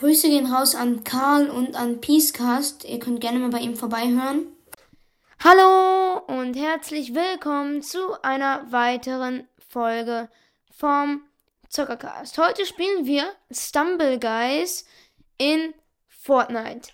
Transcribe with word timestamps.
Grüße 0.00 0.30
gehen 0.30 0.50
raus 0.50 0.74
an 0.74 1.04
Karl 1.04 1.50
und 1.50 1.76
an 1.76 2.00
Peacecast. 2.00 2.86
Ihr 2.86 2.98
könnt 2.98 3.20
gerne 3.20 3.38
mal 3.38 3.50
bei 3.50 3.58
ihm 3.58 3.76
vorbeihören. 3.76 4.46
Hallo 5.44 6.20
und 6.26 6.54
herzlich 6.54 7.14
willkommen 7.14 7.82
zu 7.82 8.18
einer 8.22 8.72
weiteren 8.72 9.46
Folge 9.68 10.30
vom 10.74 11.20
Zockercast. 11.68 12.38
Heute 12.38 12.64
spielen 12.64 13.04
wir 13.04 13.30
Stumble 13.50 14.18
Guys 14.18 14.86
in 15.36 15.74
Fortnite. 16.08 16.92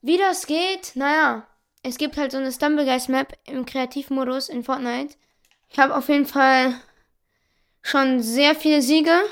Wie 0.00 0.16
das 0.16 0.46
geht, 0.46 0.92
naja, 0.94 1.44
es 1.82 1.96
gibt 1.96 2.16
halt 2.18 2.30
so 2.30 2.38
eine 2.38 2.52
Stumble 2.52 2.84
Guys 2.84 3.08
Map 3.08 3.36
im 3.46 3.66
Kreativmodus 3.66 4.48
in 4.48 4.62
Fortnite. 4.62 5.16
Ich 5.70 5.78
habe 5.80 5.96
auf 5.96 6.08
jeden 6.08 6.26
Fall 6.26 6.80
schon 7.82 8.22
sehr 8.22 8.54
viele 8.54 8.80
Siege. 8.80 9.24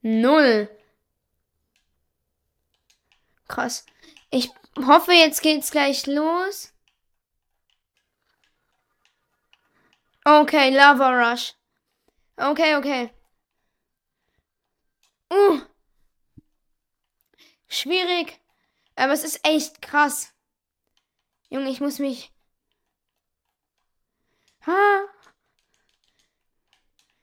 Null. 0.00 0.68
Krass. 3.54 3.86
Ich 4.30 4.50
hoffe, 4.84 5.12
jetzt 5.12 5.40
geht's 5.40 5.70
gleich 5.70 6.08
los. 6.08 6.72
Okay, 10.24 10.70
Lava 10.70 11.30
Rush. 11.30 11.54
Okay, 12.36 12.74
okay. 12.74 13.12
Uh. 15.30 15.60
Schwierig. 17.68 18.40
Aber 18.96 19.12
es 19.12 19.22
ist 19.22 19.46
echt 19.46 19.80
krass. 19.80 20.34
Junge, 21.48 21.70
ich 21.70 21.80
muss 21.80 22.00
mich. 22.00 22.32
Ha. 24.66 25.04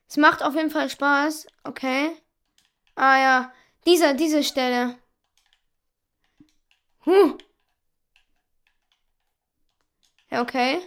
Es 0.07 0.15
macht 0.15 0.43
auf 0.43 0.55
jeden 0.55 0.71
Fall 0.71 0.89
Spaß. 0.89 1.47
Okay. 1.65 2.15
Ah 2.95 3.17
ja. 3.17 3.53
Dieser, 3.85 4.13
diese 4.13 4.45
Stelle. 4.45 4.97
Huh. 7.05 7.37
Okay. 10.31 10.81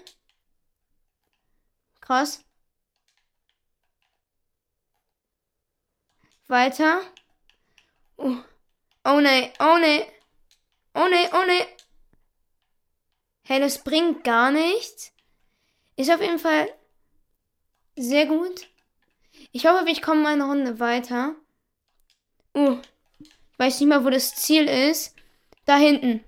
Krass. 2.00 2.44
Weiter. 6.48 7.02
Uh. 8.16 8.42
Oh 9.04 9.20
ne, 9.20 9.52
oh 9.58 9.78
ne. 9.78 10.06
Oh 10.94 11.08
ne, 11.08 11.28
oh 11.32 11.44
ne. 11.46 11.66
Hey, 13.42 13.60
das 13.60 13.82
bringt 13.82 14.24
gar 14.24 14.50
nichts. 14.50 15.12
Ist 15.96 16.10
auf 16.10 16.20
jeden 16.20 16.38
Fall 16.38 16.72
sehr 17.96 18.26
gut. 18.26 18.66
Ich 19.52 19.66
hoffe, 19.66 19.88
ich 19.88 20.02
komme 20.02 20.28
eine 20.28 20.44
Runde 20.44 20.80
weiter. 20.80 21.34
Uh. 22.54 22.78
Weiß 23.58 23.80
nicht 23.80 23.88
mal, 23.88 24.04
wo 24.04 24.10
das 24.10 24.34
Ziel 24.34 24.68
ist. 24.68 25.13
Da 25.64 25.76
hinten. 25.76 26.24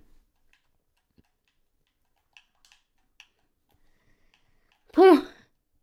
Puh. 4.93 5.20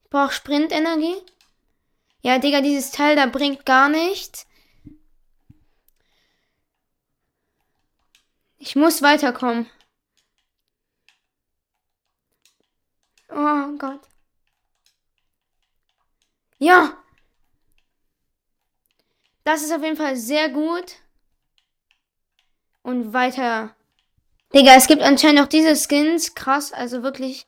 Ich 0.04 0.10
brauche 0.10 0.32
Sprintenergie. 0.34 1.22
Ja, 2.22 2.40
Digga, 2.40 2.62
dieses 2.62 2.92
Teil 2.92 3.16
da 3.16 3.26
bringt 3.26 3.66
gar 3.66 3.90
nichts. 3.90 4.48
Ich 8.58 8.76
muss 8.76 9.02
weiterkommen. 9.02 9.70
Oh 13.30 13.78
Gott. 13.78 14.02
Ja. 16.60 16.98
Das 19.44 19.62
ist 19.62 19.74
auf 19.74 19.84
jeden 19.84 19.98
Fall 19.98 20.16
sehr 20.16 20.50
gut 20.50 20.96
und 22.84 23.14
weiter. 23.14 23.76
Digga, 24.54 24.76
es 24.76 24.88
gibt 24.88 25.02
anscheinend 25.02 25.42
auch 25.42 25.48
diese 25.48 25.76
Skins. 25.76 26.36
Krass, 26.36 26.72
also 26.74 27.02
wirklich. 27.02 27.48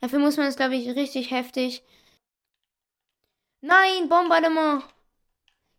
Dafür 0.00 0.20
muss 0.20 0.36
man 0.36 0.46
es, 0.46 0.56
glaube 0.56 0.76
ich, 0.76 0.88
richtig 0.94 1.30
heftig. 1.32 1.82
Nein, 3.60 4.08
Bombardement. 4.08 4.84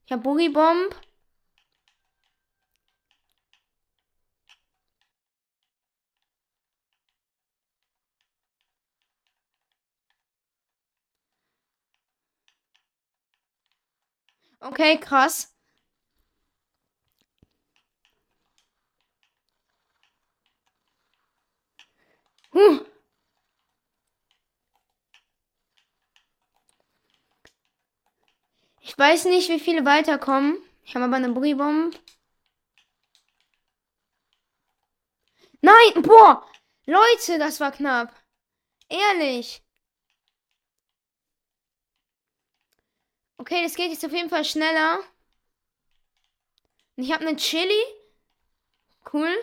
Ich 0.06 0.12
hab 0.12 0.24
Boogie 0.24 0.50
Bomb. 0.50 0.96
Okay, 14.62 14.97
krass. 15.00 15.56
Huh. 22.57 22.84
Ich 28.81 28.97
weiß 28.97 29.25
nicht, 29.25 29.50
wie 29.50 29.59
viele 29.59 29.85
weiterkommen. 29.85 30.57
Ich 30.84 30.96
habe 30.96 31.06
aber 31.06 31.17
eine 31.17 31.29
Boogie-Bomb. 31.29 32.00
Nein, 35.62 36.01
boah! 36.01 36.50
Leute, 36.88 37.38
das 37.38 37.59
war 37.59 37.72
knapp. 37.72 38.12
Ehrlich. 38.90 39.62
Okay, 43.38 43.62
das 43.62 43.75
geht 43.75 43.91
jetzt 43.91 44.03
auf 44.03 44.12
jeden 44.13 44.29
Fall 44.29 44.46
schneller. 44.46 45.00
Ich 46.96 47.12
habe 47.13 47.28
eine 47.28 47.35
Chili. 47.35 47.84
Cool. 49.13 49.38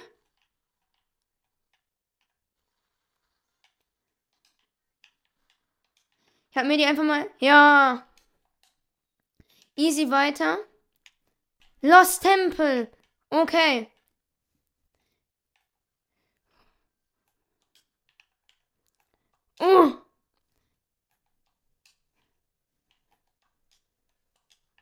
Ich 6.55 6.59
hab 6.61 6.69
mir 6.69 6.77
die 6.79 6.87
einfach 6.87 7.03
mal. 7.03 7.29
Ja. 7.41 8.07
Easy 9.75 10.09
weiter. 10.09 10.59
Lost 11.81 12.23
Temple. 12.23 12.93
Okay. 13.29 13.91
Uh. 19.61 19.97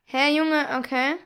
Hä, 0.04 0.36
Junge, 0.36 0.76
okay. 0.78 1.16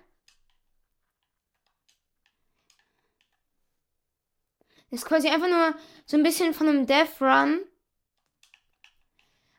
ist 4.92 5.04
quasi 5.06 5.28
einfach 5.28 5.48
nur 5.48 5.74
so 6.04 6.16
ein 6.16 6.22
bisschen 6.22 6.54
von 6.54 6.68
einem 6.68 6.86
Death 6.86 7.20
Run. 7.20 7.64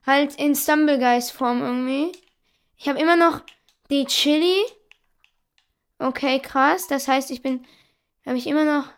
Halt 0.07 0.35
in 0.35 0.55
Stumblegeist 0.55 1.33
Form 1.33 1.61
irgendwie. 1.61 2.17
Ich 2.77 2.87
habe 2.87 2.97
immer 2.97 3.17
noch 3.17 3.43
die 3.89 4.05
Chili. 4.05 4.63
Okay, 5.99 6.39
krass. 6.39 6.87
Das 6.87 7.07
heißt, 7.07 7.29
ich 7.29 7.41
bin. 7.41 7.67
Habe 8.25 8.37
ich 8.37 8.47
immer 8.47 8.63
noch. 8.63 8.89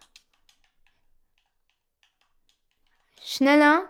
Schneller. 3.23 3.89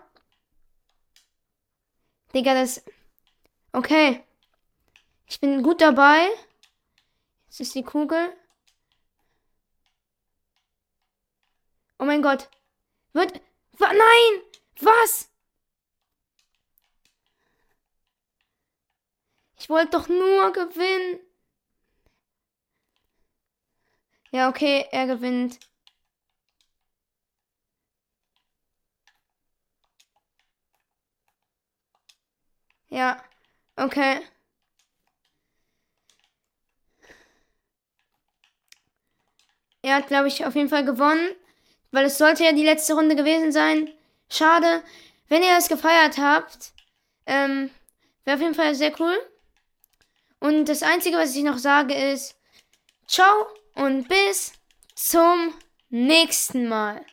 Digga, 2.34 2.54
das. 2.54 2.82
Okay. 3.72 4.24
Ich 5.26 5.40
bin 5.40 5.62
gut 5.62 5.80
dabei. 5.80 6.26
Jetzt 7.46 7.60
ist 7.60 7.74
die 7.74 7.84
Kugel. 7.84 8.34
Oh 11.98 12.04
mein 12.06 12.22
Gott. 12.22 12.48
Wird. 13.12 13.40
Nein! 13.78 14.42
Was? 14.80 15.30
Ich 19.52 19.56
wollte 19.70 19.92
doch 19.92 20.08
nur 20.08 20.52
gewinnen. 20.52 21.20
Ja, 24.32 24.48
okay, 24.48 24.86
er 24.90 25.06
gewinnt. 25.06 25.58
Ja, 32.90 33.22
okay. 33.76 34.20
Er 39.82 39.96
hat, 39.96 40.06
glaube 40.08 40.28
ich, 40.28 40.44
auf 40.46 40.54
jeden 40.54 40.68
Fall 40.68 40.84
gewonnen. 40.84 41.34
weil 41.92 42.06
es 42.06 42.18
sollte 42.18 42.44
ja 42.44 42.52
die 42.52 42.64
letzte 42.64 42.94
Runde 42.94 43.16
gewesen 43.16 43.52
sein. 43.52 43.90
Schade. 44.30 44.84
Wenn 45.28 45.44
ihr 45.44 45.56
es 45.58 45.68
gefeiert 45.68 46.18
habt, 46.18 46.72
ähm, 47.26 47.70
wäre 48.24 48.36
auf 48.36 48.42
jeden 48.42 48.54
Fall 48.56 48.74
sehr 48.76 48.92
cool. 49.00 49.16
Und 50.40 50.64
das 50.66 50.82
Einzige, 50.82 51.16
was 51.18 51.36
ich 51.36 51.42
noch 51.42 51.58
sage, 51.58 51.94
ist 51.94 52.34
Ciao 53.06 53.46
und 53.74 54.08
bis 54.08 54.52
zum 54.94 55.54
nächsten 55.90 56.68
Mal. 56.68 57.04